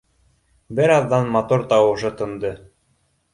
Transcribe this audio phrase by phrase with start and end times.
[0.79, 2.53] Бер аҙҙан мотор тауышы тынды